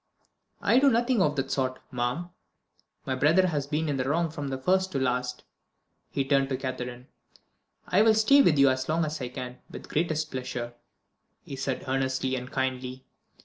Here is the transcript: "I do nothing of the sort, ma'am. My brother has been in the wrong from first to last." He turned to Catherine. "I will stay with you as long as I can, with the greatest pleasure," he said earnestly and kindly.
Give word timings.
"I 0.61 0.79
do 0.79 0.89
nothing 0.89 1.21
of 1.21 1.35
the 1.35 1.47
sort, 1.47 1.79
ma'am. 1.91 2.31
My 3.05 3.13
brother 3.13 3.45
has 3.45 3.67
been 3.67 3.87
in 3.87 3.97
the 3.97 4.09
wrong 4.09 4.31
from 4.31 4.49
first 4.59 4.91
to 4.93 4.97
last." 4.99 5.43
He 6.09 6.25
turned 6.25 6.49
to 6.49 6.57
Catherine. 6.57 7.05
"I 7.87 8.01
will 8.01 8.15
stay 8.15 8.41
with 8.41 8.57
you 8.57 8.67
as 8.71 8.89
long 8.89 9.05
as 9.05 9.21
I 9.21 9.27
can, 9.29 9.59
with 9.69 9.83
the 9.83 9.89
greatest 9.89 10.31
pleasure," 10.31 10.73
he 11.43 11.55
said 11.55 11.85
earnestly 11.87 12.35
and 12.35 12.49
kindly. 12.49 13.05